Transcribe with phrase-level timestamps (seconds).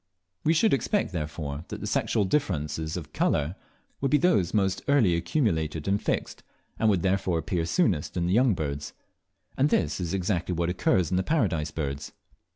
[0.43, 3.55] We should expect, therefore, that the sexual differences of colour
[4.01, 6.41] would be those most early accumulated and fixed,
[6.79, 8.93] and would therefore appear soonest in the young birds;
[9.55, 12.13] and this is exactly what occurs in the Paradise Birds.